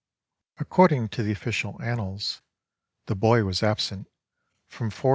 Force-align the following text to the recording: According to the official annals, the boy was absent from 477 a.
According 0.57 1.09
to 1.09 1.21
the 1.21 1.31
official 1.31 1.79
annals, 1.79 2.41
the 3.05 3.13
boy 3.15 3.43
was 3.43 3.61
absent 3.61 4.07
from 4.67 4.89
477 4.89 4.93
a. 4.97 5.09